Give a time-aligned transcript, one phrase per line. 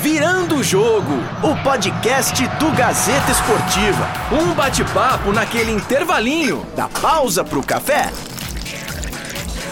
[0.00, 4.08] Virando o Jogo, o podcast do Gazeta Esportiva.
[4.32, 8.10] Um bate-papo naquele intervalinho da pausa pro café.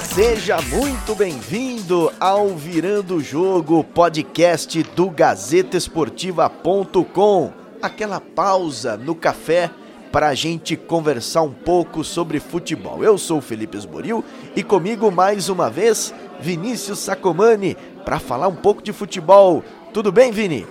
[0.02, 7.52] Seja muito bem-vindo ao Virando o Jogo, podcast do GazetaEsportiva.com.
[7.80, 9.70] Aquela pausa no café
[10.12, 13.04] para a gente conversar um pouco sobre futebol.
[13.04, 18.56] Eu sou o Felipe Esboril e comigo mais uma vez Vinícius Sacomani para falar um
[18.56, 19.62] pouco de futebol.
[19.92, 20.66] Tudo bem, Vini?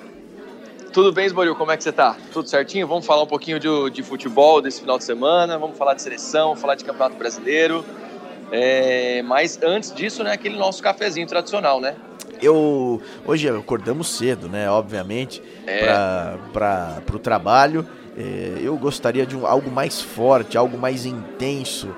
[0.93, 2.15] Tudo bem, Esboril, como é que você tá?
[2.31, 2.87] Tudo certinho?
[2.87, 6.55] Vamos falar um pouquinho de, de futebol desse final de semana, vamos falar de seleção,
[6.55, 7.83] falar de Campeonato Brasileiro.
[8.51, 11.95] É, mas antes disso, né, aquele nosso cafezinho tradicional, né?
[12.41, 14.69] Eu hoje acordamos cedo, né?
[14.69, 15.85] Obviamente, é.
[16.53, 17.85] para o trabalho.
[18.17, 21.89] É, eu gostaria de um, algo mais forte, algo mais intenso.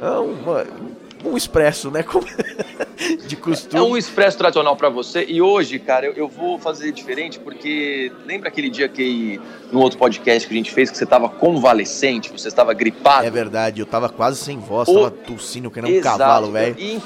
[0.00, 2.02] Um, um expresso, né?
[2.02, 2.26] Como
[3.26, 3.82] de costume.
[3.82, 5.24] É um expresso tradicional para você.
[5.28, 9.98] E hoje, cara, eu, eu, vou fazer diferente porque lembra aquele dia que no outro
[9.98, 13.26] podcast que a gente fez que você estava convalescente, você estava gripado?
[13.26, 14.94] É verdade, eu estava quase sem voz, o...
[14.94, 17.02] tava tossindo que nem um cavalo, velho.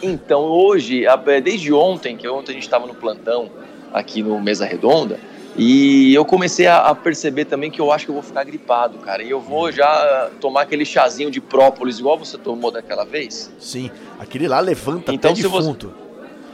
[0.00, 1.04] Então, hoje,
[1.42, 3.50] desde ontem, que ontem a gente estava no plantão
[3.92, 5.18] aqui no Mesa Redonda,
[5.56, 9.22] e eu comecei a, perceber também que eu acho que eu vou ficar gripado, cara.
[9.22, 13.50] E eu vou já tomar aquele chazinho de própolis, igual você tomou daquela vez.
[13.58, 15.88] Sim, aquele lá levanta então, até defunto.
[15.88, 16.08] Você...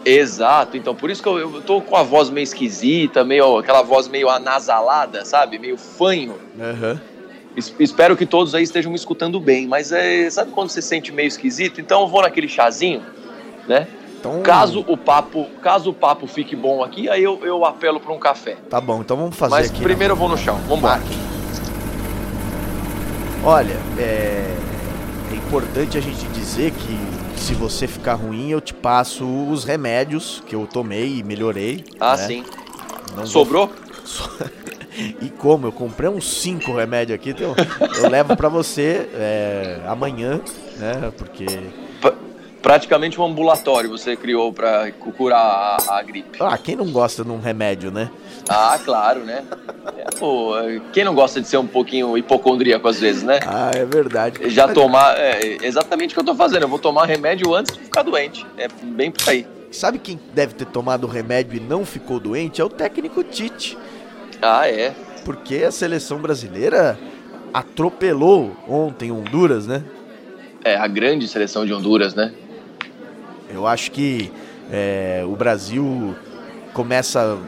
[0.07, 3.83] Exato, então por isso que eu, eu tô com a voz meio esquisita, meio aquela
[3.83, 5.59] voz meio anasalada, sabe?
[5.59, 6.39] Meio fanho.
[6.59, 6.99] Uhum.
[7.79, 11.27] espero que todos aí estejam me escutando bem, mas é, sabe quando você sente meio
[11.27, 11.81] esquisito?
[11.81, 13.03] Então eu vou naquele chazinho,
[13.67, 13.89] né?
[14.25, 14.43] Então...
[14.43, 18.19] Caso o papo, caso o papo fique bom aqui, aí eu, eu apelo para um
[18.19, 18.57] café.
[18.71, 19.75] Tá bom, então vamos fazer Mas aqui.
[19.77, 20.57] Mas primeiro eu vou no chão.
[20.67, 21.03] Vamos embora.
[23.45, 24.57] Olha, é...
[25.31, 30.43] é importante a gente dizer que se você ficar ruim, eu te passo os remédios
[30.47, 31.85] que eu tomei e melhorei.
[32.01, 32.27] Ah, né?
[32.27, 32.45] sim.
[33.15, 33.67] Não Sobrou?
[33.67, 34.49] Vou...
[34.97, 35.67] E como?
[35.67, 37.53] Eu comprei uns cinco remédios aqui, então
[37.97, 40.41] eu levo para você é, amanhã,
[40.79, 41.13] né?
[41.19, 41.45] Porque
[42.65, 46.39] praticamente um ambulatório você criou para curar a, a, gripe.
[46.41, 48.11] Ah, quem não gosta de um remédio, né?
[48.49, 49.45] Ah, claro, né?
[49.99, 50.55] É, pô,
[50.91, 53.41] quem não gosta de ser um pouquinho hipocondríaco às vezes, né?
[53.47, 54.49] Ah, é verdade.
[54.49, 56.63] Já tomar, é exatamente o que eu tô fazendo.
[56.63, 58.47] Eu vou tomar remédio antes de ficar doente.
[58.57, 59.47] É bem por aí.
[59.71, 62.63] Sabe quem deve ter tomado o remédio e não ficou doente?
[62.63, 63.77] É o técnico Tite.
[64.41, 64.95] Ah, é.
[65.23, 66.99] Porque a seleção brasileira
[67.53, 69.85] atropelou ontem Honduras, né?
[70.65, 72.33] É, a grande seleção de Honduras, né?
[73.55, 74.31] Eu acho que
[74.71, 76.15] é, o Brasil
[76.73, 77.39] começa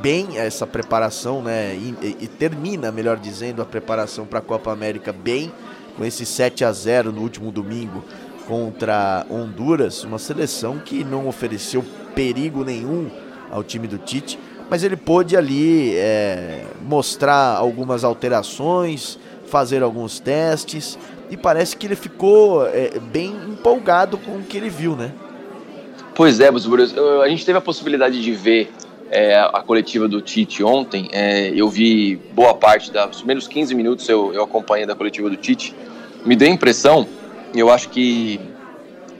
[0.00, 1.74] bem essa preparação, né?
[1.74, 5.52] E, e, termina, melhor dizendo, a preparação para a Copa América bem,
[5.96, 8.04] com esse 7 a 0 no último domingo
[8.46, 11.84] contra Honduras, uma seleção que não ofereceu
[12.14, 13.10] perigo nenhum
[13.50, 14.38] ao time do Tite,
[14.70, 20.98] mas ele pôde ali é, mostrar algumas alterações, fazer alguns testes
[21.30, 25.12] e parece que ele ficou é, bem empolgado com o que ele viu, né?
[26.16, 28.72] Pois é, a gente teve a possibilidade de ver
[29.10, 31.10] é, a coletiva do Tite ontem.
[31.12, 35.36] É, eu vi boa parte, da, menos 15 minutos eu, eu acompanhei da coletiva do
[35.36, 35.74] Tite.
[36.24, 37.06] Me deu a impressão,
[37.54, 38.40] eu acho que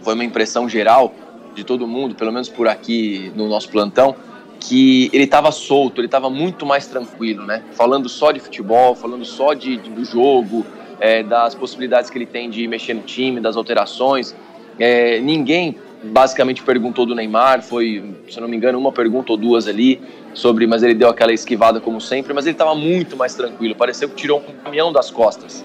[0.01, 1.15] foi uma impressão geral
[1.55, 4.17] de todo mundo, pelo menos por aqui no nosso plantão,
[4.59, 7.63] que ele estava solto, ele estava muito mais tranquilo, né?
[7.73, 10.65] Falando só de futebol, falando só de, de do jogo,
[10.99, 14.35] é, das possibilidades que ele tem de mexer no time, das alterações.
[14.79, 19.67] É, ninguém basicamente perguntou do Neymar, foi, se não me engano, uma pergunta ou duas
[19.67, 20.01] ali
[20.35, 24.09] sobre, mas ele deu aquela esquivada como sempre, mas ele estava muito mais tranquilo, pareceu
[24.09, 25.65] que tirou um caminhão das costas.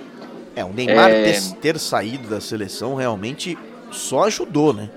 [0.56, 1.24] É, o Neymar é...
[1.24, 3.58] ter, ter, saído da seleção realmente
[3.90, 4.90] só ajudou, né?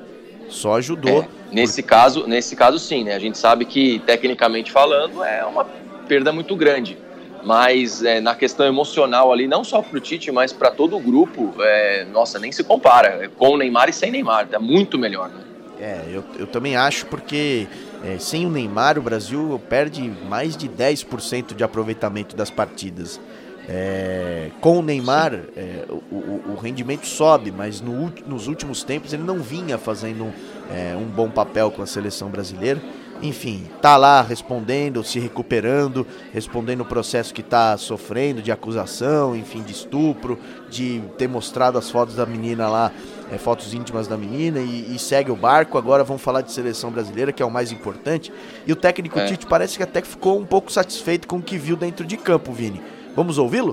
[0.48, 1.22] Só ajudou.
[1.22, 3.14] É, nesse caso, nesse caso sim, né?
[3.14, 5.64] A gente sabe que tecnicamente falando é uma
[6.08, 6.98] perda muito grande
[7.44, 11.00] mas é, na questão emocional ali, não só para o Tite, mas para todo o
[11.00, 13.24] grupo, é, nossa, nem se compara.
[13.24, 15.28] É, com o Neymar e sem Neymar, é muito melhor.
[15.28, 15.40] Né?
[15.78, 17.66] É, eu, eu também acho porque
[18.02, 23.20] é, sem o Neymar o Brasil perde mais de 10% de aproveitamento das partidas.
[23.66, 29.22] É, com o Neymar é, o, o, rendimento sobe, mas no, nos últimos tempos ele
[29.22, 30.30] não vinha fazendo
[30.70, 32.82] é, um bom papel com a seleção brasileira
[33.24, 39.62] enfim, tá lá respondendo, se recuperando, respondendo o processo que tá sofrendo de acusação, enfim,
[39.62, 40.38] de estupro,
[40.68, 42.92] de ter mostrado as fotos da menina lá,
[43.32, 45.78] é, fotos íntimas da menina e, e, segue o barco.
[45.78, 48.30] Agora vamos falar de seleção brasileira, que é o mais importante.
[48.66, 49.24] E o técnico é.
[49.24, 52.52] Tite parece que até ficou um pouco satisfeito com o que viu dentro de campo,
[52.52, 52.82] Vini.
[53.16, 53.72] Vamos ouvi-lo?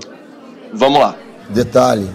[0.72, 1.14] Vamos lá.
[1.50, 2.08] Detalhe,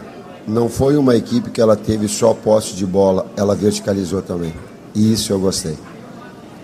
[0.48, 4.54] não foi uma equipe que ela teve só posse de bola, ela verticalizou também.
[4.95, 5.78] E isso eu gostei.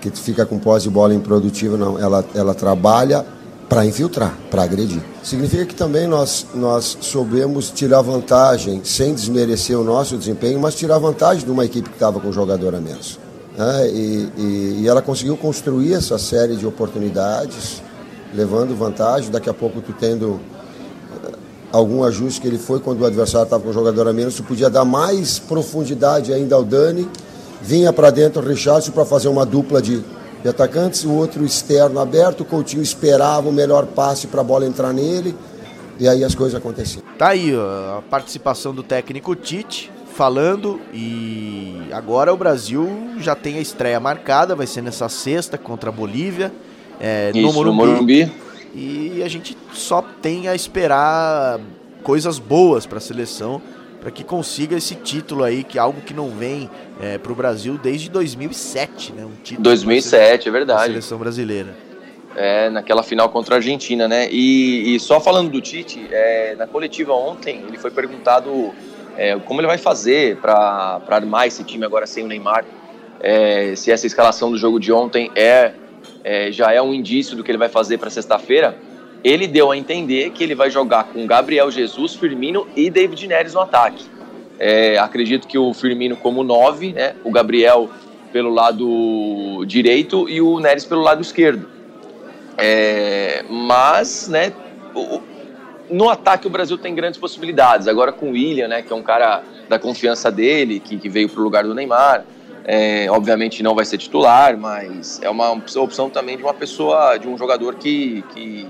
[0.10, 1.98] Que fica com posse de bola improdutiva, não.
[2.00, 3.26] Ela, ela trabalha
[3.70, 5.02] para infiltrar, para agredir.
[5.24, 11.00] Significa que também nós, nós soubemos tirar vantagem, sem desmerecer o nosso desempenho, mas tirar
[11.00, 13.18] vantagem de uma equipe que estava com um jogador a menos.
[13.58, 17.82] É, e, e, e, ela conseguiu construir essa série de oportunidades,
[18.34, 19.30] levando vantagem.
[19.32, 20.40] Daqui a pouco, tu tendo
[21.24, 21.32] eh,
[21.72, 24.44] algum ajuste que ele foi quando o adversário estava com um jogador a menos, tu
[24.44, 27.08] podia dar mais profundidade ainda ao Dani.
[27.64, 30.04] Vinha para dentro o Richardson para fazer uma dupla de
[30.44, 34.66] de atacantes, o outro externo aberto, o Coutinho esperava o melhor passe para a bola
[34.66, 35.34] entrar nele,
[35.98, 37.02] e aí as coisas aconteciam.
[37.18, 42.90] Tá aí ó, a participação do técnico Tite falando e agora o Brasil
[43.20, 46.52] já tem a estreia marcada, vai ser nessa sexta contra a Bolívia,
[47.00, 48.32] é, Isso, no, Morumbi, no Morumbi.
[48.76, 51.60] E a gente só tem a esperar
[52.04, 53.62] coisas boas para a seleção
[54.04, 56.70] para que consiga esse título aí, que é algo que não vem
[57.02, 59.24] é, para o Brasil desde 2007, né?
[59.24, 60.88] Um título 2007, é verdade.
[60.88, 61.74] seleção brasileira.
[62.36, 64.28] É, naquela final contra a Argentina, né?
[64.30, 68.74] E, e só falando do Tite, é, na coletiva ontem ele foi perguntado
[69.16, 72.66] é, como ele vai fazer para armar esse time agora sem o Neymar.
[73.22, 75.72] É, se essa escalação do jogo de ontem é,
[76.26, 78.78] é já é um indício do que ele vai fazer para sexta-feira
[79.24, 83.54] ele deu a entender que ele vai jogar com Gabriel Jesus, Firmino e David Neres
[83.54, 84.06] no ataque.
[84.60, 87.90] É, acredito que o Firmino como 9, né, o Gabriel
[88.32, 91.68] pelo lado direito e o Neres pelo lado esquerdo.
[92.58, 94.52] É, mas, né,
[94.94, 95.22] o,
[95.90, 97.88] no ataque o Brasil tem grandes possibilidades.
[97.88, 101.30] Agora com o William, né, que é um cara da confiança dele, que, que veio
[101.30, 102.26] para o lugar do Neymar.
[102.66, 107.28] É, obviamente não vai ser titular, mas é uma opção também de uma pessoa, de
[107.28, 108.66] um jogador que, que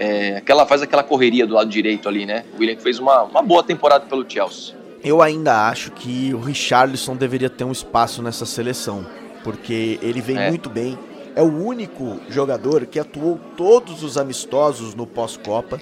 [0.00, 2.42] é, aquela, faz aquela correria do lado direito ali, né?
[2.54, 4.74] O William fez uma, uma boa temporada pelo Chelsea.
[5.04, 9.04] Eu ainda acho que o Richarlison deveria ter um espaço nessa seleção,
[9.44, 10.48] porque ele vem é.
[10.48, 10.98] muito bem.
[11.36, 15.78] É o único jogador que atuou todos os amistosos no pós-Copa,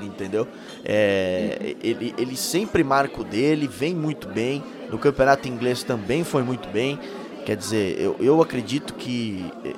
[0.00, 0.48] entendeu?
[0.82, 4.64] É, ele, ele sempre marca o dele, vem muito bem.
[4.90, 6.98] No campeonato inglês também foi muito bem.
[7.44, 9.74] Quer dizer, eu, eu acredito que eh,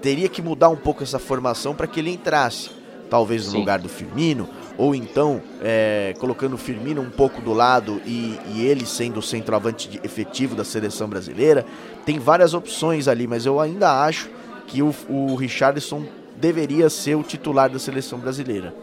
[0.00, 2.70] teria que mudar um pouco essa formação para que ele entrasse
[3.08, 3.58] talvez no Sim.
[3.58, 8.66] lugar do Firmino, ou então é, colocando o Firmino um pouco do lado e, e
[8.66, 11.64] ele sendo o centroavante efetivo da seleção brasileira.
[12.04, 14.28] Tem várias opções ali, mas eu ainda acho
[14.66, 16.04] que o, o Richardson
[16.36, 18.74] deveria ser o titular da seleção brasileira.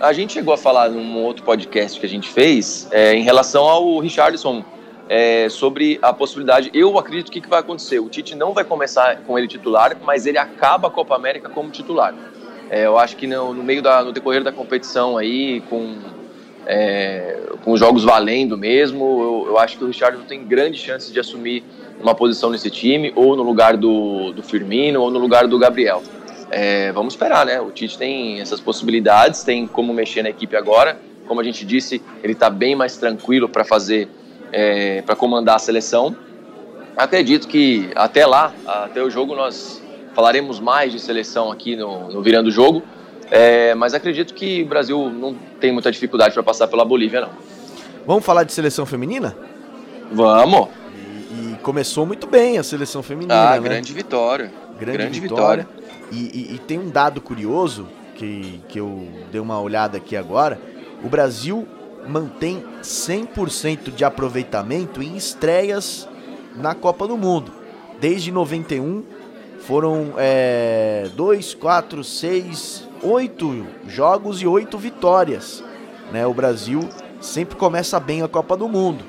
[0.00, 3.64] A gente chegou a falar num outro podcast que a gente fez é, em relação
[3.64, 4.64] ao Richardson
[5.08, 6.70] é, sobre a possibilidade.
[6.74, 8.00] Eu acredito que, que vai acontecer.
[8.00, 11.70] O Tite não vai começar com ele titular, mas ele acaba a Copa América como
[11.70, 12.14] titular.
[12.70, 15.96] É, eu acho que no, no meio da, no decorrer da competição aí, com,
[16.66, 21.12] é, com os jogos valendo mesmo, eu, eu acho que o Richard tem grandes chances
[21.12, 21.62] de assumir
[22.00, 26.02] uma posição nesse time, ou no lugar do, do Firmino, ou no lugar do Gabriel.
[26.50, 27.60] É, vamos esperar, né?
[27.60, 30.98] O Tite tem essas possibilidades, tem como mexer na equipe agora.
[31.26, 34.08] Como a gente disse, ele está bem mais tranquilo para fazer,
[34.52, 36.14] é, para comandar a seleção.
[36.96, 39.82] Acredito que até lá, até o jogo, nós
[40.14, 42.82] Falaremos mais de seleção aqui no, no Virando o Jogo,
[43.30, 47.30] é, mas acredito que o Brasil não tem muita dificuldade para passar pela Bolívia, não.
[48.06, 49.36] Vamos falar de seleção feminina?
[50.12, 50.68] Vamos!
[50.94, 53.54] E, e começou muito bem a seleção feminina.
[53.54, 53.60] Ah, né?
[53.60, 54.52] grande vitória.
[54.78, 55.66] Grande, grande vitória.
[55.68, 55.84] vitória.
[56.12, 60.60] E, e, e, tem um dado curioso que, que eu dei uma olhada aqui agora.
[61.02, 61.66] O Brasil
[62.06, 66.08] mantém 100% de aproveitamento em estreias
[66.54, 67.52] na Copa do Mundo.
[68.00, 69.02] Desde 91
[69.66, 75.64] foram é, dois, quatro, seis, oito jogos e oito vitórias.
[76.12, 76.26] Né?
[76.26, 76.86] O Brasil
[77.20, 79.04] sempre começa bem a Copa do Mundo.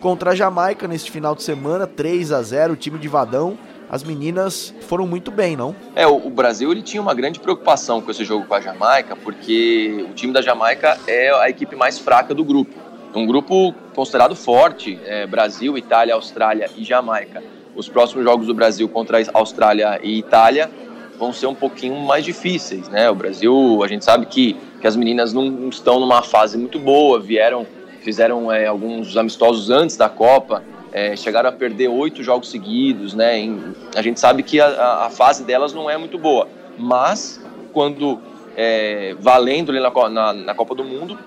[0.00, 3.56] Contra a Jamaica neste final de semana, 3 a 0 o time de Vadão.
[3.88, 5.76] As meninas foram muito bem, não?
[5.94, 10.04] É, o, Brasil ele tinha uma grande preocupação com esse jogo com a Jamaica, porque
[10.10, 12.74] o time da Jamaica é a equipe mais fraca do grupo.
[13.14, 17.42] Um grupo considerado forte, é, Brasil, Itália, Austrália e Jamaica
[17.74, 20.70] os próximos jogos do Brasil contra a Austrália e Itália
[21.18, 23.08] vão ser um pouquinho mais difíceis, né?
[23.08, 27.20] O Brasil, a gente sabe que, que as meninas não estão numa fase muito boa,
[27.20, 27.66] vieram,
[28.00, 33.38] fizeram é, alguns amistosos antes da Copa, é, chegaram a perder oito jogos seguidos, né?
[33.38, 37.40] Em, a gente sabe que a, a, fase delas não é muito boa, mas
[37.72, 38.20] quando
[38.56, 41.18] é, valendo na, na, na Copa do Mundo,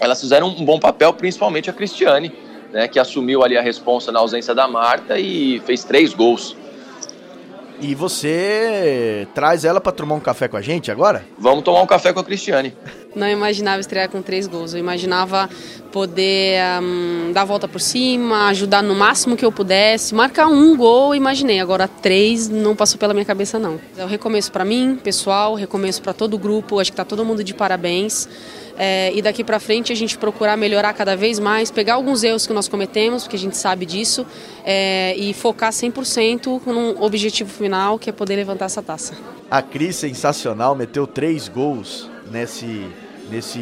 [0.00, 2.32] elas fizeram um bom papel, principalmente a Cristiane,
[2.72, 6.56] né, que assumiu ali a responsa na ausência da Marta e fez três gols.
[7.80, 11.24] E você traz ela para tomar um café com a gente agora?
[11.38, 12.74] Vamos tomar um café com a Cristiane.
[13.14, 14.72] não imaginava estrear com três gols.
[14.72, 15.48] Eu imaginava
[15.92, 20.14] poder um, dar a volta por cima, ajudar no máximo que eu pudesse.
[20.14, 21.60] Marcar um gol, imaginei.
[21.60, 23.78] Agora três não passou pela minha cabeça, não.
[23.96, 26.80] É o recomeço para mim, pessoal, recomeço para todo o grupo.
[26.80, 28.26] Acho que está todo mundo de parabéns.
[28.78, 32.46] É, e daqui para frente a gente procurar melhorar cada vez mais, pegar alguns erros
[32.46, 34.26] que nós cometemos, porque a gente sabe disso,
[34.64, 39.14] é, e focar 100% num objetivo final, que é poder levantar essa taça.
[39.50, 42.86] A Cris, sensacional, meteu três gols nesse
[43.30, 43.58] nesse,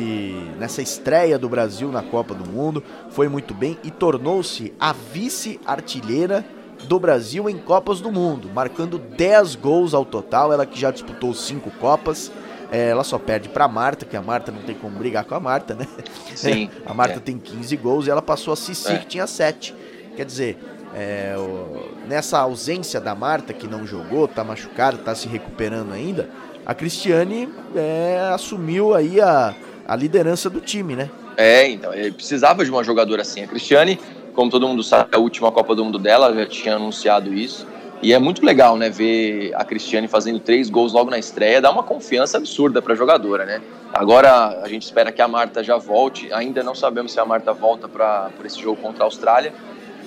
[0.58, 6.44] nessa estreia do Brasil na Copa do Mundo, foi muito bem e tornou-se a vice-artilheira
[6.86, 11.32] do Brasil em Copas do Mundo, marcando 10 gols ao total, ela que já disputou
[11.32, 12.30] 5 Copas.
[12.74, 15.38] É, ela só perde para Marta, que a Marta não tem como brigar com a
[15.38, 15.86] Marta, né?
[16.34, 16.68] Sim.
[16.84, 17.20] a Marta é.
[17.20, 18.98] tem 15 gols e ela passou a Cici, é.
[18.98, 19.72] que tinha 7.
[20.16, 20.58] Quer dizer,
[20.92, 26.28] é, o, nessa ausência da Marta, que não jogou, tá machucada, tá se recuperando ainda,
[26.66, 29.54] a Cristiane é, assumiu aí a,
[29.86, 31.08] a liderança do time, né?
[31.36, 33.44] É, então, ele precisava de uma jogadora assim.
[33.44, 34.00] A Cristiane,
[34.34, 37.68] como todo mundo sabe, a última Copa do Mundo dela, já tinha anunciado isso.
[38.02, 41.70] E é muito legal, né, ver a Cristiane fazendo três gols logo na estreia, dá
[41.70, 43.62] uma confiança absurda para a jogadora, né?
[43.92, 47.52] Agora a gente espera que a Marta já volte, ainda não sabemos se a Marta
[47.52, 49.54] volta para esse jogo contra a Austrália,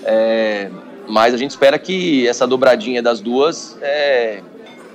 [0.03, 0.69] é,
[1.07, 4.43] mas a gente espera que essa dobradinha das duas é,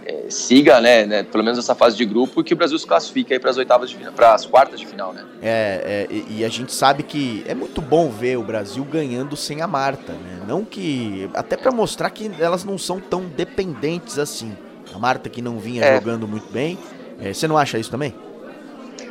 [0.06, 2.86] é, siga, né, né, pelo menos essa fase de grupo e que o Brasil se
[2.86, 5.24] classifique aí para as oitavas de final, para as quartas de final, né?
[5.42, 9.60] É, é, e a gente sabe que é muito bom ver o Brasil ganhando sem
[9.60, 10.42] a Marta, né?
[10.46, 14.56] Não que até para mostrar que elas não são tão dependentes assim.
[14.94, 15.94] A Marta que não vinha é.
[15.96, 16.78] jogando muito bem,
[17.20, 18.14] é, você não acha isso também?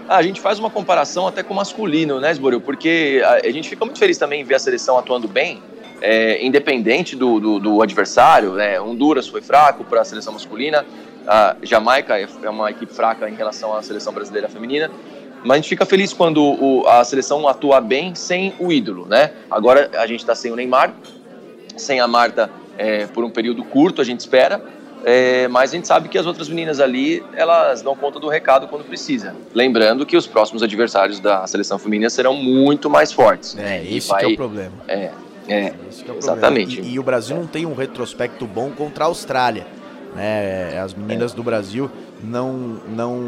[0.07, 2.59] Ah, a gente faz uma comparação até com o masculino, né, Sboril?
[2.59, 5.61] Porque a, a gente fica muito feliz também em ver a seleção atuando bem
[6.01, 8.53] é, independente do, do, do, adversário.
[8.53, 8.79] Né?
[8.81, 10.85] Honduras foi fraco para a seleção masculina,
[11.27, 14.89] a Jamaica é, é uma equipe fraca em relação à seleção brasileira feminina.
[15.43, 19.31] Mas a gente fica feliz quando o, a seleção atua bem sem o ídolo, né?
[19.49, 20.93] Agora a gente está sem o Neymar,
[21.75, 24.61] sem a Marta é, por um período curto, a gente espera.
[25.03, 28.67] É, mas a gente sabe que as outras meninas ali, elas dão conta do recado
[28.67, 29.35] quando precisa.
[29.51, 33.57] Lembrando que os próximos adversários da seleção feminina serão muito mais fortes.
[33.57, 34.73] É, esse vai, é o problema.
[34.87, 35.09] É,
[35.51, 36.81] é, é exatamente.
[36.81, 39.65] E, e, o Brasil não tem um retrospecto bom contra a Austrália.
[40.15, 40.79] Né?
[40.79, 41.35] As meninas é.
[41.35, 41.89] do Brasil
[42.23, 42.53] não,
[42.87, 43.19] não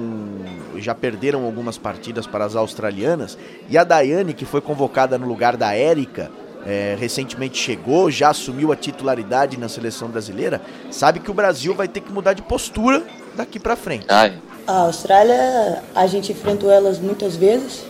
[0.77, 3.38] já perderam algumas partidas para as australianas.
[3.70, 6.32] E a Daiane, que foi convocada no lugar da Érica,
[6.65, 10.62] é, recentemente chegou, já assumiu a titularidade na seleção brasileira,
[10.92, 13.03] sabe que o Brasil vai ter que mudar de postura
[13.36, 14.06] daqui para frente.
[14.08, 14.38] Ai.
[14.65, 17.84] A Austrália, a gente enfrentou elas muitas vezes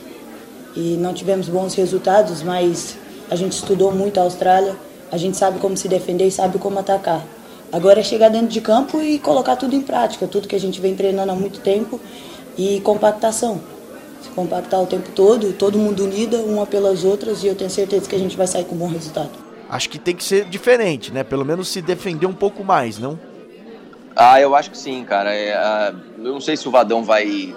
[0.76, 2.98] e não tivemos bons resultados, mas
[3.30, 4.76] a gente estudou muito a Austrália,
[5.12, 7.24] a gente sabe como se defender e sabe como atacar.
[7.72, 10.80] Agora é chegar dentro de campo e colocar tudo em prática, tudo que a gente
[10.80, 12.00] vem treinando há muito tempo
[12.58, 13.62] e compactação.
[14.22, 18.08] Se compactar o tempo todo, todo mundo unida, uma pelas outras, e eu tenho certeza
[18.08, 19.32] que a gente vai sair com um bom resultado.
[19.70, 21.24] Acho que tem que ser diferente, né?
[21.24, 23.20] Pelo menos se defender um pouco mais, não?
[24.16, 25.34] Ah, eu acho que sim, cara.
[25.34, 27.56] É, uh, eu não sei se o Vadão vai,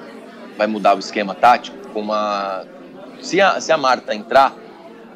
[0.57, 1.77] vai mudar o esquema tático.
[1.93, 2.65] Com uma...
[3.21, 4.55] se, a, se a Marta entrar,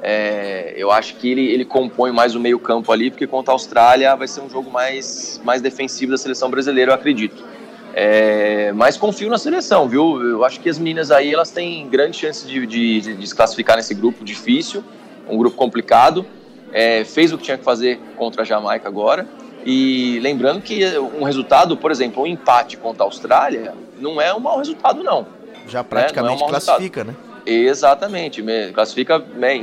[0.03, 4.15] é, eu acho que ele, ele compõe mais o meio-campo ali, porque contra a Austrália
[4.17, 7.45] vai ser um jogo mais, mais defensivo da seleção brasileira, eu acredito.
[7.93, 10.21] É, mas confio na seleção, viu?
[10.23, 13.35] Eu acho que as meninas aí elas têm grande chance de, de, de, de se
[13.35, 14.83] classificar nesse grupo difícil,
[15.29, 16.25] um grupo complicado.
[16.73, 19.27] É, fez o que tinha que fazer contra a Jamaica agora.
[19.67, 24.41] E lembrando que um resultado, por exemplo, um empate contra a Austrália, não é um
[24.41, 25.27] mau resultado, não.
[25.69, 26.43] Já praticamente né?
[26.43, 27.27] é um classifica, resultado.
[27.27, 27.31] né?
[27.45, 29.61] Exatamente, classifica né,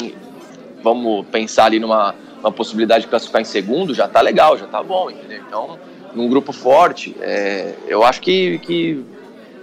[0.88, 2.16] vamos pensar ali numa
[2.56, 5.42] possibilidade de classificar em segundo, já tá legal, já tá bom, entendeu?
[5.46, 5.78] Então,
[6.14, 9.04] num grupo forte, é, eu acho que, que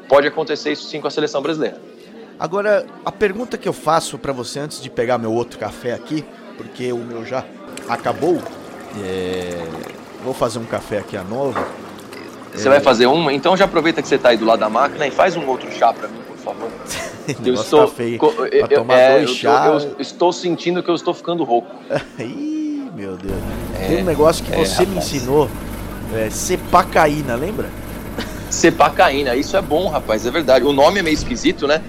[0.06, 1.80] pode acontecer isso sim com a seleção brasileira.
[2.38, 6.24] Agora, a pergunta que eu faço para você antes de pegar meu outro café aqui,
[6.58, 7.44] porque o meu já
[7.88, 8.42] acabou,
[9.02, 9.66] é...
[10.22, 11.58] vou fazer um café aqui a novo.
[12.52, 12.70] Você é...
[12.70, 13.30] vai fazer um?
[13.30, 15.70] Então já aproveita que você tá aí do lado da máquina e faz um outro
[15.72, 16.70] chá para mim, por favor.
[17.44, 18.18] eu estou tá feio.
[18.52, 19.66] Eu, pra tomar é, dois chá.
[19.66, 21.74] Eu, eu, estou sentindo que eu estou ficando rouco.
[22.18, 23.38] Ih, meu Deus.
[23.80, 24.88] É, Tem um negócio que é, você rapaz.
[24.88, 25.48] me ensinou,
[26.14, 27.70] é cepacaína, lembra?
[28.50, 30.64] Cepacaína, isso é bom, rapaz, é verdade.
[30.64, 31.82] O nome é meio esquisito, né?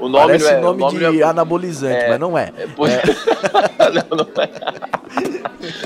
[0.00, 2.52] O nome Parece é, nome, nome de é, anabolizante, é, mas não é.
[2.56, 2.68] é, é.
[4.10, 4.50] não, não é.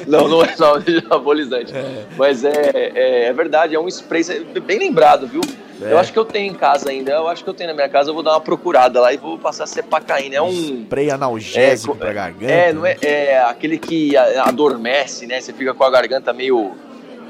[0.06, 1.74] Não, não é nome de anabolizante.
[1.74, 2.04] É.
[2.16, 4.22] Mas é, é, é, verdade, é um spray
[4.64, 5.40] bem lembrado, viu?
[5.80, 7.12] Eu acho que eu tenho em casa ainda.
[7.12, 8.10] Eu acho que eu tenho na minha casa.
[8.10, 10.36] Eu vou dar uma procurada lá e vou passar cepacaína.
[10.36, 12.52] É um spray analgésico é, pra garganta.
[12.52, 15.40] É, não é, é aquele que adormece, né?
[15.40, 16.76] Você fica com a garganta meio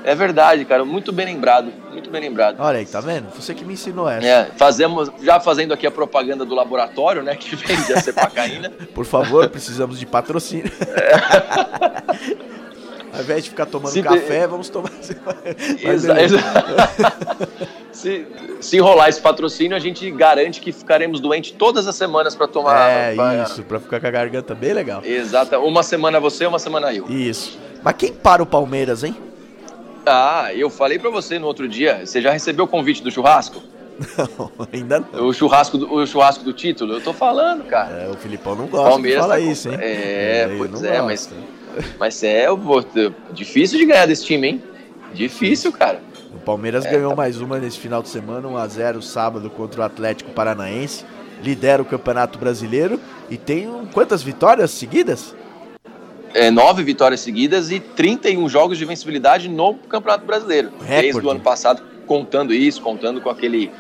[0.05, 0.85] É verdade, cara.
[0.85, 1.73] Muito bem lembrado.
[1.91, 2.57] Muito bem lembrado.
[2.59, 3.31] Olha aí, tá vendo?
[3.35, 4.27] Você que me ensinou essa.
[4.27, 7.37] É, fazemos, já fazendo aqui a propaganda do laboratório, né?
[7.37, 8.71] Que vende a cepacaína.
[8.95, 10.73] Por favor, precisamos de patrocínio.
[10.81, 12.51] É.
[13.13, 14.47] Ao invés de ficar tomando se café, de...
[14.47, 14.91] vamos tomar.
[15.83, 16.39] Exa exa
[17.93, 18.27] se,
[18.61, 22.89] se enrolar esse patrocínio, a gente garante que ficaremos doentes todas as semanas para tomar.
[22.89, 23.43] É, pra...
[23.43, 25.03] isso, para ficar com a garganta bem legal.
[25.05, 25.57] Exato.
[25.57, 27.11] Uma semana você, uma semana eu.
[27.11, 27.59] Isso.
[27.83, 29.17] Mas quem para o Palmeiras, hein?
[30.07, 32.05] Ah, eu falei para você no outro dia.
[32.05, 33.63] Você já recebeu o convite do churrasco?
[34.39, 35.27] Não, ainda não.
[35.27, 36.95] O churrasco do, o churrasco do título?
[36.95, 38.05] Eu tô falando, cara.
[38.05, 39.79] É, o Filipão não gosta Palmeiras de falar tá isso, hein?
[39.81, 41.03] É, é pois é, gosta.
[41.03, 41.31] mas,
[41.99, 42.47] mas é
[43.33, 44.63] difícil de ganhar desse time, hein?
[45.13, 46.01] Difícil, cara.
[46.35, 47.17] O Palmeiras é, ganhou tá...
[47.17, 51.05] mais uma nesse final de semana, 1x0 sábado contra o Atlético Paranaense.
[51.43, 55.35] Lidera o Campeonato Brasileiro e tem um, quantas vitórias seguidas?
[56.35, 60.71] É, nove vitórias seguidas e 31 jogos de vencibilidade no Campeonato Brasileiro.
[60.81, 61.03] Recorde.
[61.03, 63.71] Desde o ano passado, contando isso, contando com, aquele,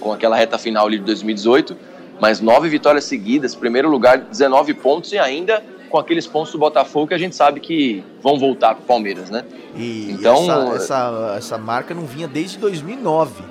[0.00, 1.76] com aquela reta final ali de 2018.
[2.20, 7.08] Mas nove vitórias seguidas, primeiro lugar, 19 pontos e ainda com aqueles pontos do Botafogo
[7.08, 9.44] que a gente sabe que vão voltar para o Palmeiras, né?
[9.76, 13.44] E então, essa, essa, essa marca não vinha desde 2009.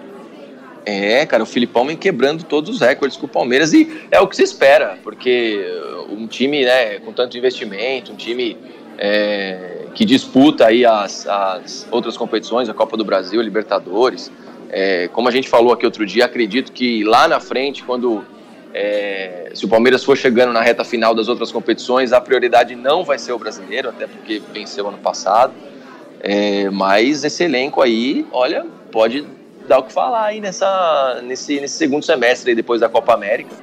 [0.86, 4.28] É, cara, o Filipão vem quebrando todos os recordes com o Palmeiras e é o
[4.28, 5.66] que se espera, porque
[6.10, 8.58] um time né, com tanto investimento, um time
[8.98, 14.32] é, que disputa aí as, as, outras competições, a Copa do Brasil, a Libertadores.
[14.70, 18.26] É, como a gente falou aqui outro dia, acredito que lá na frente, quando
[18.74, 23.04] é, se o Palmeiras for chegando na reta final das outras competições, a prioridade não
[23.04, 25.54] vai ser o brasileiro, até porque venceu ano passado.
[26.20, 29.26] É, mas esse elenco aí, olha, pode
[29.68, 33.56] dar o que falar aí nessa, nesse, nesse segundo semestre aí, depois da Copa América.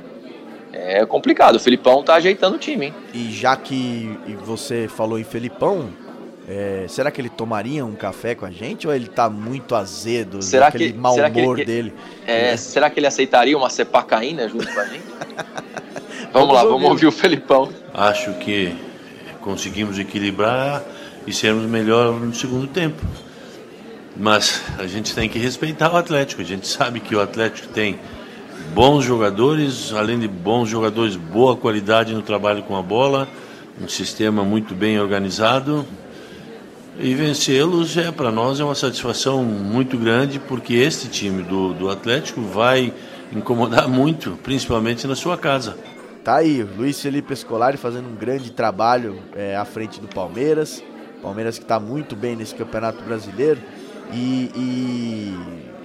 [0.72, 2.94] É complicado, o Felipão tá ajeitando o time, hein?
[3.12, 5.90] E já que você falou em Felipão,
[6.48, 10.42] é, será que ele tomaria um café com a gente ou ele tá muito azedo,
[10.42, 11.94] será aquele que, mau será humor que ele, dele?
[12.26, 12.56] É, é.
[12.56, 15.04] Será que ele aceitaria uma cepacaína junto com a gente?
[16.32, 16.72] vamos, vamos lá, ouvir.
[16.72, 17.68] vamos ouvir o Felipão.
[17.92, 18.74] Acho que
[19.40, 20.82] conseguimos equilibrar
[21.26, 23.04] e sermos melhor no segundo tempo.
[24.20, 26.42] Mas a gente tem que respeitar o Atlético.
[26.42, 27.98] A gente sabe que o Atlético tem
[28.74, 33.26] bons jogadores, além de bons jogadores, boa qualidade no trabalho com a bola,
[33.82, 35.86] um sistema muito bem organizado.
[36.98, 41.88] E vencê-los é para nós é uma satisfação muito grande, porque este time do, do
[41.88, 42.92] Atlético vai
[43.32, 45.78] incomodar muito, principalmente na sua casa.
[46.22, 50.84] Tá aí, Luiz Felipe Escolari fazendo um grande trabalho é, à frente do Palmeiras.
[51.22, 53.60] Palmeiras que está muito bem nesse Campeonato Brasileiro.
[54.12, 55.38] E, e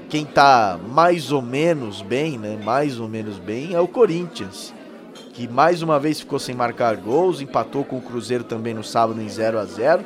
[0.10, 2.58] quem está mais ou menos bem, né?
[2.64, 4.74] Mais ou menos bem é o Corinthians,
[5.34, 9.22] que mais uma vez ficou sem marcar gols, empatou com o Cruzeiro também no sábado
[9.22, 10.04] em 0 a 0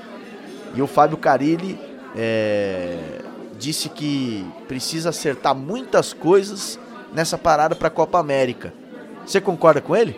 [0.76, 1.80] E o Fábio Carilli
[2.16, 2.98] é,
[3.58, 6.80] disse que precisa acertar muitas coisas
[7.14, 8.74] nessa parada para a Copa América.
[9.26, 10.16] Você concorda com ele?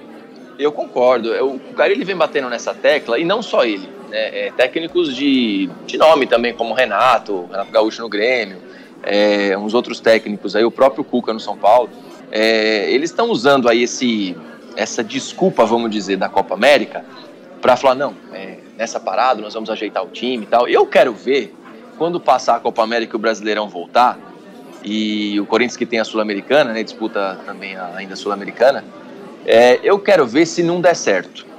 [0.57, 1.29] Eu concordo.
[1.45, 5.97] O Carilli vem batendo nessa tecla, e não só ele né, é, técnicos de, de
[5.97, 8.57] nome também, como Renato, Renato Gaúcho no Grêmio,
[9.01, 11.89] é, uns outros técnicos aí, o próprio Cuca no São Paulo,
[12.29, 14.35] é, eles estão usando aí esse,
[14.75, 17.03] essa desculpa, vamos dizer, da Copa América
[17.61, 20.67] para falar, não, é, nessa parada nós vamos ajeitar o time e tal.
[20.67, 21.55] Eu quero ver,
[21.97, 24.19] quando passar a Copa América e o Brasileirão voltar,
[24.83, 28.83] e o Corinthians que tem a Sul-Americana, né, disputa também a, ainda a Sul-Americana,
[29.45, 31.50] é, eu quero ver se não der certo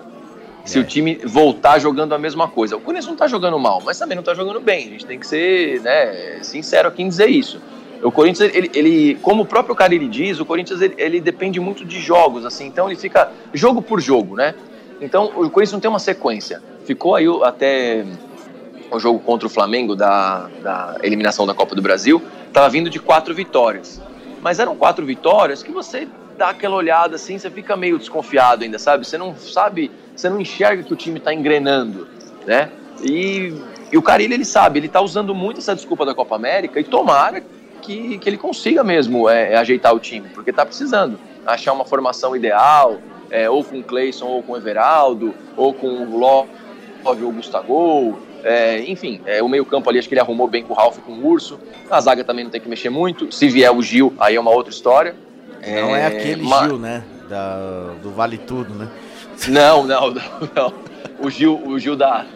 [0.65, 2.77] se o time voltar jogando a mesma coisa.
[2.77, 4.87] O Corinthians não está jogando mal, mas também não está jogando bem.
[4.87, 7.61] A gente tem que ser né, sincero aqui em dizer isso.
[8.03, 11.61] O Corinthians, ele, ele como o próprio cara ele diz, o Corinthians ele, ele, depende
[11.61, 14.55] muito de jogos, assim, então ele fica jogo por jogo, né?
[15.01, 16.61] Então o Corinthians não tem uma sequência.
[16.85, 18.05] Ficou aí até
[18.91, 22.99] o jogo contra o Flamengo da, da eliminação da Copa do Brasil, estava vindo de
[22.99, 24.01] quatro vitórias.
[24.41, 28.79] Mas eram quatro vitórias que você dá aquela olhada assim, você fica meio desconfiado ainda,
[28.79, 29.07] sabe?
[29.07, 32.09] Você não sabe, você não enxerga que o time está engrenando,
[32.47, 32.71] né?
[33.03, 33.55] E,
[33.91, 36.85] e o Carilho, ele sabe, ele está usando muito essa desculpa da Copa América e
[36.85, 37.43] tomara
[37.81, 41.85] que, que ele consiga mesmo é, é ajeitar o time, porque está precisando achar uma
[41.85, 42.99] formação ideal,
[43.31, 46.51] é, ou com o Cleison, ou com o Everaldo, ou com o Love
[47.25, 50.77] ou Gustavo, é, enfim, é, o meio-campo ali acho que ele arrumou bem com o
[50.77, 51.59] Ralf e com o Urso.
[51.91, 53.33] A zaga também não tem que mexer muito.
[53.33, 55.15] Se vier o Gil, aí é uma outra história.
[55.67, 56.69] Não é, é aquele mas...
[56.69, 57.05] Gil, né?
[57.29, 58.89] Da, do Vale Tudo, né?
[59.49, 60.23] Não, não, não,
[60.55, 60.75] não.
[61.19, 62.27] O Gil, o Gil da.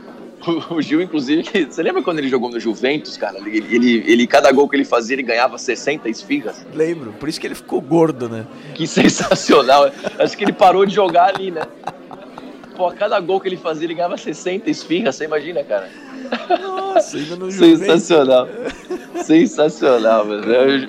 [0.70, 3.36] O Gil, inclusive, você lembra quando ele jogou no Juventus, cara?
[3.38, 6.64] Ele, ele, ele, cada gol que ele fazia, ele ganhava 60 esfirras.
[6.72, 8.46] Lembro, por isso que ele ficou gordo, né?
[8.74, 9.90] Que sensacional.
[10.18, 11.62] Acho que ele parou de jogar ali, né?
[12.76, 15.88] Pô, cada gol que ele fazia, ele ganhava 60 esfirras, você imagina, cara?
[16.60, 18.48] Nossa, ainda no Sensacional.
[19.24, 20.42] Sensacional, mano.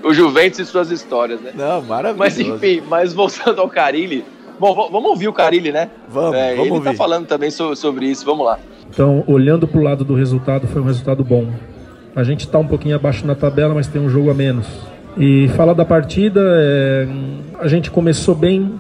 [0.04, 1.52] O Juventus e suas histórias, né?
[1.56, 2.18] Não, maravilhoso.
[2.20, 4.24] Mas enfim, mas voltando ao Carilli.
[4.60, 5.90] Bom, vamos ouvir o Carilli, né?
[6.10, 6.90] Vamos, é, vamos ele ouvir.
[6.90, 8.58] tá falando também so- sobre isso, vamos lá.
[8.90, 11.52] Então, olhando para o lado do resultado, foi um resultado bom.
[12.16, 14.66] A gente está um pouquinho abaixo na tabela, mas tem um jogo a menos.
[15.16, 17.08] E falar da partida, é,
[17.60, 18.80] a gente começou bem,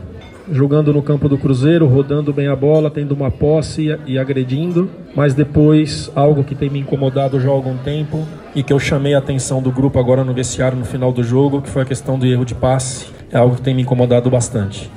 [0.52, 4.90] jogando no campo do Cruzeiro, rodando bem a bola, tendo uma posse e, agredindo.
[5.16, 9.14] Mas depois, algo que tem me incomodado já há algum tempo e que eu chamei
[9.14, 12.18] a atenção do grupo agora no vestiário no final do jogo, que foi a questão
[12.18, 13.08] do erro de passe.
[13.32, 14.90] É algo que tem me incomodado bastante.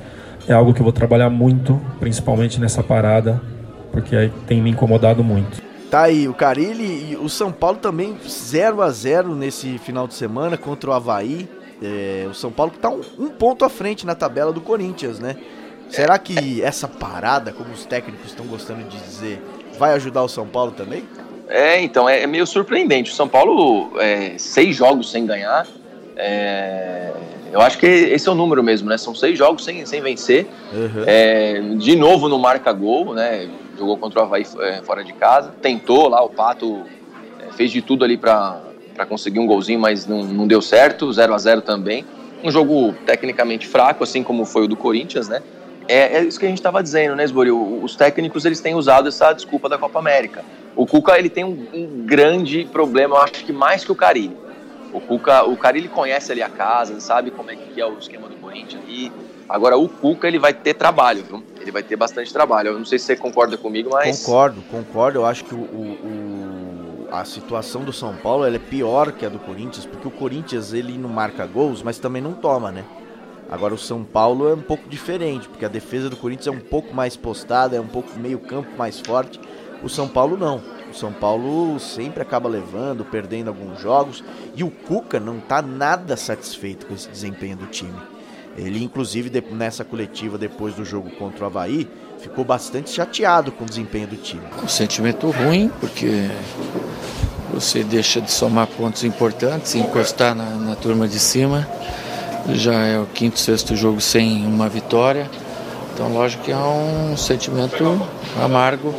[0.47, 3.41] É algo que eu vou trabalhar muito, principalmente nessa parada,
[3.91, 5.61] porque tem me incomodado muito.
[5.89, 10.13] Tá aí, o Carilli e o São Paulo também 0 a 0 nesse final de
[10.13, 11.49] semana contra o Havaí.
[11.81, 15.19] É, o São Paulo que tá um, um ponto à frente na tabela do Corinthians,
[15.19, 15.35] né?
[15.89, 19.41] Será que essa parada, como os técnicos estão gostando de dizer,
[19.77, 21.03] vai ajudar o São Paulo também?
[21.49, 23.11] É, então, é, é meio surpreendente.
[23.11, 25.67] O São Paulo, é, seis jogos sem ganhar.
[26.15, 27.11] é,
[27.51, 28.97] eu acho que esse é o número mesmo, né?
[28.97, 30.47] São seis jogos sem, sem vencer.
[30.71, 31.03] Uhum.
[31.05, 33.49] É, de novo no marca-gol, né?
[33.77, 35.53] Jogou contra o Havaí é, fora de casa.
[35.61, 36.83] Tentou lá, o Pato
[37.57, 38.61] fez de tudo ali para
[39.05, 41.11] conseguir um golzinho, mas não, não deu certo.
[41.11, 42.05] 0 a 0 também.
[42.43, 45.41] Um jogo tecnicamente fraco, assim como foi o do Corinthians, né?
[45.87, 47.79] É, é isso que a gente estava dizendo, né, Esboril?
[47.83, 50.43] Os técnicos eles têm usado essa desculpa da Copa América.
[50.75, 54.35] O Cuca ele tem um, um grande problema, eu acho que mais que o Carilli.
[54.93, 58.27] O Cuca, o Carilli conhece ali a casa, sabe como é que é o esquema
[58.27, 59.11] do Corinthians ali.
[59.47, 61.43] Agora o Cuca ele vai ter trabalho, viu?
[61.59, 62.69] Ele vai ter bastante trabalho.
[62.69, 65.19] Eu não sei se você concorda comigo, mas Concordo, concordo.
[65.19, 65.97] Eu acho que o- o-
[67.11, 70.97] a situação do São Paulo é pior que a do Corinthians, porque o Corinthians ele
[70.97, 72.85] não marca gols, mas também não toma, né?
[73.49, 76.61] Agora o São Paulo é um pouco diferente, porque a defesa do Corinthians é um
[76.61, 79.41] pouco mais postada, é um pouco meio campo mais forte.
[79.83, 80.61] O São Paulo não.
[80.89, 84.23] O São Paulo sempre acaba levando, perdendo alguns jogos,
[84.55, 87.99] e o Cuca não tá nada satisfeito com esse desempenho do time.
[88.57, 91.87] Ele, inclusive, nessa coletiva depois do jogo contra o Havaí,
[92.19, 94.43] ficou bastante chateado com o desempenho do time.
[94.61, 96.29] Um sentimento ruim, porque
[97.53, 101.67] você deixa de somar pontos importantes, encostar na, na turma de cima.
[102.49, 105.29] Já é o quinto, sexto jogo sem uma vitória.
[105.93, 108.01] Então, lógico que é um sentimento
[108.41, 108.93] amargo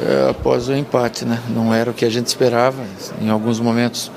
[0.00, 1.40] eh, após o empate, né?
[1.48, 2.82] Não era o que a gente esperava.
[3.20, 4.10] Em alguns momentos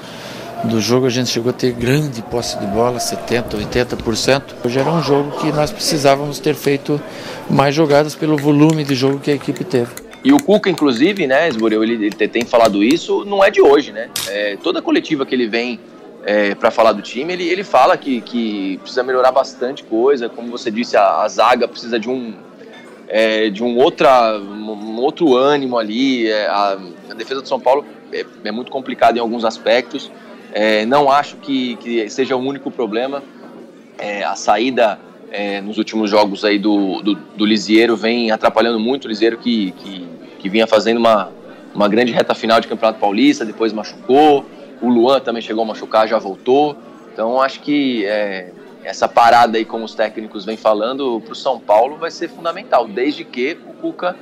[0.63, 4.41] do jogo a gente chegou a ter grande posse de bola, 70%, 80%.
[4.65, 7.01] Hoje era um jogo que nós precisávamos ter feito
[7.49, 9.91] mais jogadas pelo volume de jogo que a equipe teve.
[10.23, 13.91] E o Cuca, inclusive, né, Esboril, ele, ele tem falado isso, não é de hoje,
[13.91, 14.09] né?
[14.27, 15.79] É, toda coletiva que ele vem
[16.25, 20.27] é, para falar do time, ele, ele fala que, que precisa melhorar bastante coisa.
[20.27, 22.33] Como você disse, a, a zaga precisa de um,
[23.07, 26.29] é, de um, outra, um outro ânimo ali.
[26.29, 26.77] É, a,
[27.09, 30.11] a defesa do São Paulo é, é muito complicada em alguns aspectos.
[30.59, 33.21] É, não acho que, que seja o único problema.
[33.95, 39.05] É, a saída é, nos últimos jogos aí do, do, do Lisieiro vem atrapalhando muito
[39.05, 40.07] o Lisieiro que, que,
[40.39, 41.29] que vinha fazendo uma,
[41.75, 44.47] uma grande reta final de Campeonato Paulista, depois machucou.
[44.81, 46.75] O Luan também chegou a machucar, já voltou.
[47.13, 48.51] Então acho que é,
[48.83, 52.87] essa parada aí, como os técnicos vêm falando, para o São Paulo vai ser fundamental,
[52.87, 54.15] desde que o Cuca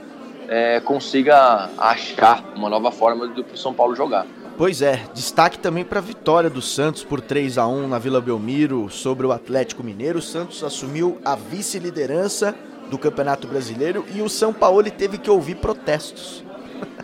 [0.49, 4.27] é, consiga achar uma nova forma para o São Paulo jogar.
[4.57, 8.21] Pois é, destaque também para a vitória do Santos por 3 a 1 na Vila
[8.21, 10.19] Belmiro sobre o Atlético Mineiro.
[10.19, 12.55] O Santos assumiu a vice-liderança
[12.89, 16.41] do Campeonato Brasileiro e o São Paulo teve que ouvir protestos.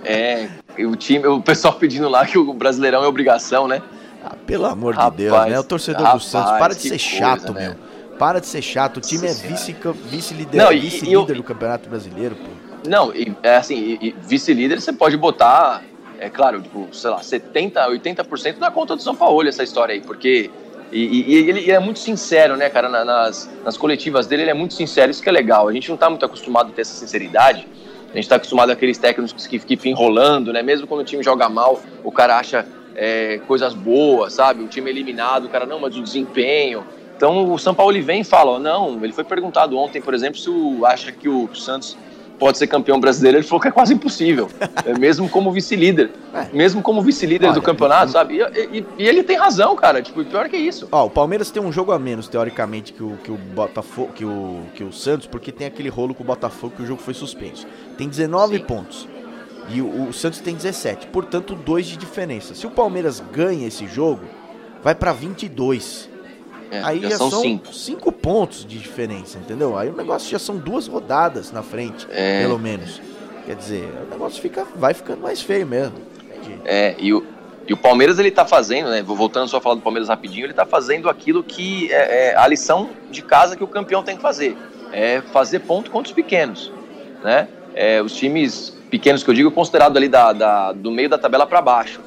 [0.04, 0.48] É,
[0.80, 3.82] o time, o pessoal pedindo lá que o Brasileirão é obrigação, né?
[4.24, 5.60] Ah, pelo amor Rapaz, de Deus, né?
[5.60, 7.68] O torcedor rapaz, do Santos, para de ser coisa, chato, né?
[7.70, 8.18] meu.
[8.18, 8.98] Para de ser chato.
[8.98, 12.90] O time Nossa é vice- Não, vice-líder vice e eu- do Campeonato Brasileiro, pô.
[12.90, 15.84] Não, e, é assim, vice-líder você pode botar,
[16.22, 20.02] é claro, tipo, sei lá, 70%, 80% na conta do São Paulo essa história aí,
[20.02, 20.50] porque.
[20.94, 22.88] E, e- ele, é muito sincero, né, cara?
[22.90, 25.68] na- Nas, nas coletivas dele, ele é muito sincero, isso que é legal.
[25.68, 27.66] A gente não tá muito acostumado a ter essa sinceridade.
[28.12, 30.62] A gente tá acostumado àqueles técnicos que, que ficam enrolando, né?
[30.62, 34.64] Mesmo quando o time joga mal, o cara acha é, coisas boas, sabe?
[34.64, 36.84] O time é eliminado, o cara, não, mas o desempenho.
[37.16, 40.14] Então o São Paulo ele vem e fala, ó, não, ele foi perguntado ontem, por
[40.14, 41.98] exemplo, se o, acha que o Santos
[42.42, 44.50] pode ser campeão brasileiro, ele falou que é quase impossível,
[44.84, 46.48] é, mesmo como vice-líder, É.
[46.52, 48.40] mesmo como vice-líder do campeonato, sabe?
[48.40, 50.88] E, e- e ele tem razão, cara, tipo, pior que isso.
[50.92, 54.26] Ó, o Palmeiras tem um jogo a menos, teoricamente, que o, que o Botafogo, que
[54.26, 57.14] o, que o Santos, porque tem aquele rolo com o Botafogo que o jogo foi
[57.14, 57.68] suspenso.
[57.96, 58.64] Tem 19 Sim.
[58.64, 59.08] pontos.
[59.70, 62.56] E o, o Santos tem 17, portanto, dois de diferença.
[62.56, 64.22] Se o Palmeiras ganha esse jogo,
[64.84, 66.10] vai pra 22.
[66.72, 67.74] É, aí já já, são são, cinco.
[67.74, 68.12] cinco.
[68.12, 69.78] pontos de diferença, entendeu?
[69.78, 72.42] Aí o negócio já são duas rodadas na frente, É.
[72.42, 73.02] pelo menos.
[73.46, 75.96] Quer dizer, o negócio fica, vai ficando mais feio mesmo.
[76.64, 77.26] É, e o,
[77.68, 79.02] e o Palmeiras ele tá fazendo, né?
[79.04, 82.48] Voltando só a falar do Palmeiras rapidinho, ele tá fazendo aquilo que é, é a
[82.48, 84.56] lição de casa que o campeão tem que fazer.
[84.94, 86.72] É fazer ponto contra os pequenos,
[87.24, 87.48] né?
[87.74, 91.46] É, os times pequenos que eu digo, considerado ali da, da- do meio da tabela
[91.48, 92.00] para baixo.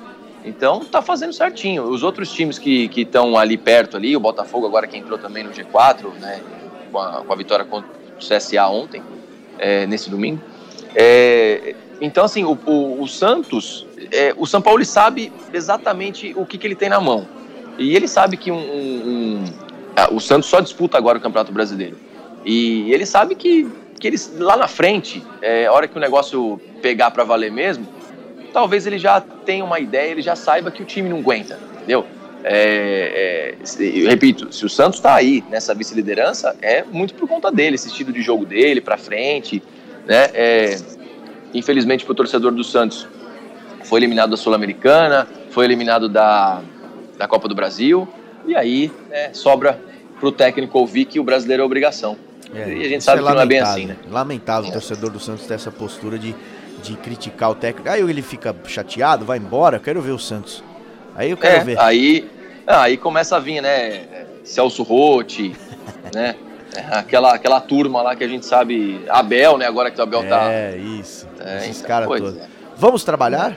[0.44, 1.84] Então tá fazendo certinho.
[1.84, 5.50] Os outros times que estão ali perto ali, o Botafogo agora que entrou também no
[5.50, 6.40] G4, né?
[6.92, 9.02] Com a, com a vitória contra o CSA ontem,
[9.58, 10.40] é, nesse domingo.
[10.94, 16.58] É, então, assim, o, o- o Santos, é, o São Paulo sabe exatamente o que,
[16.58, 17.26] que ele tem na mão.
[17.78, 19.44] E ele sabe que um, um- um-
[19.96, 21.96] ah, o Santos só disputa agora o Campeonato Brasileiro.
[22.44, 23.66] E ele sabe que,
[23.98, 27.86] que eles, lá na frente, é, a hora que o negócio pegar para valer mesmo,
[28.54, 32.06] talvez ele já tenha uma ideia, ele já saiba que o time não aguenta, entendeu?
[32.44, 37.74] É, é, repito, se o Santos está aí nessa vice-liderança, é muito por conta dele,
[37.74, 39.60] esse estilo de jogo dele, para frente,
[40.06, 40.30] né?
[40.32, 40.78] É,
[41.52, 43.08] infelizmente, para o torcedor do Santos,
[43.82, 46.62] foi eliminado da Sul-Americana, foi eliminado da,
[47.18, 48.06] da Copa do Brasil,
[48.46, 49.80] e aí né, sobra
[50.20, 52.16] para o técnico ouvir que o brasileiro é obrigação.
[52.54, 53.96] e a gente sabe que não é bem lamentável, assim, né?
[54.08, 56.36] Lamentável o torcedor do Santos ter essa postura de,
[56.84, 57.88] de criticar o técnico.
[57.88, 60.62] Aí ele fica chateado, vai embora, eu quero ver o Santos.
[61.16, 61.80] Aí eu quero É, ver.
[61.80, 62.30] aí,
[62.66, 64.26] ah, aí começa a vir, né?
[64.44, 65.54] Celso Rotti,
[66.14, 66.34] né?
[66.90, 69.66] Aquela, aquela turma lá que a gente sabe, Abel, né?
[69.66, 70.52] Agora que o Abel tá.
[70.52, 71.26] É, isso.
[71.40, 72.36] É, Esses então, caras todos.
[72.36, 72.46] é.
[72.76, 73.56] Vamos trabalhar?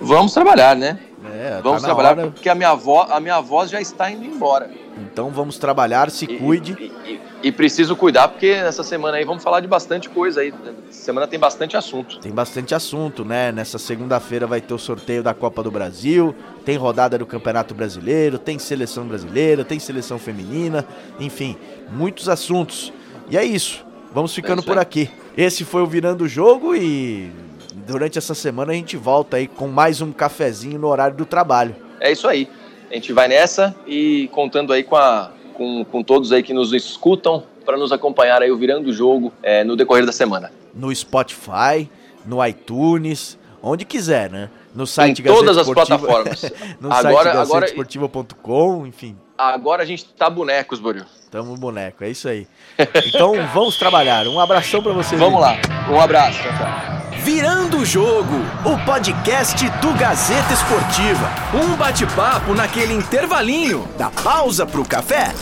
[0.00, 0.98] Vamos trabalhar, né?
[1.32, 2.30] É, tá Vamos na trabalhar hora.
[2.30, 4.70] porque a minha, vo a minha voz já está indo embora.
[4.96, 6.76] Então vamos trabalhar, se E- cuide.
[6.80, 10.52] E, e- e preciso cuidar porque essa semana aí vamos falar de bastante coisa aí.
[10.90, 12.18] Semana tem bastante assunto.
[12.18, 13.52] Tem bastante assunto, né?
[13.52, 18.38] Nessa segunda-feira vai ter o sorteio da Copa do Brasil, tem rodada do Campeonato Brasileiro,
[18.38, 20.84] tem seleção brasileira, tem seleção feminina,
[21.20, 21.56] enfim,
[21.92, 22.92] muitos assuntos.
[23.30, 23.86] E é isso.
[24.12, 25.08] Vamos ficando isso por aqui.
[25.36, 27.30] Esse foi o Virando o Jogo e
[27.88, 31.74] durante essa semana a gente volta aí com mais um cafezinho no horário do trabalho.
[31.98, 32.48] É isso aí.
[32.90, 36.72] A gente vai nessa e contando aí com, a, com, com todos aí que nos
[36.74, 40.52] escutam para nos acompanhar aí o Virando o Jogo é, no decorrer da semana.
[40.74, 41.90] No Spotify,
[42.26, 44.50] no iTunes, onde quiser, né?
[44.74, 46.42] No site em todas Gazeta as Esportiva- plataformas.
[46.80, 51.04] no Agora- site agora- gazetesportiva.com, enfim, Agora a gente tá bonecos, Boril.
[51.30, 52.48] Tamo boneco, é isso aí.
[53.06, 54.26] Então vamos trabalhar.
[54.26, 55.14] Um abração pra você.
[55.14, 55.56] Vamos lá.
[55.88, 56.42] Um abraço.
[56.42, 56.97] Tchau, tchau.
[57.24, 61.28] Virando o Jogo, o podcast do Gazeta Esportiva.
[61.52, 65.32] Um bate-papo naquele intervalinho da pausa pro café.